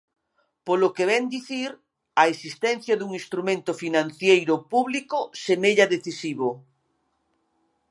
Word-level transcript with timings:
Polo 0.67 0.87
que 0.95 1.05
vén 1.11 1.25
dicir, 1.35 1.69
a 2.21 2.23
existencia 2.33 2.93
dun 2.97 3.11
instrumento 3.21 3.71
financeiro 3.83 4.55
público 4.73 5.17
semella 5.45 5.85
decisivo. 5.95 6.49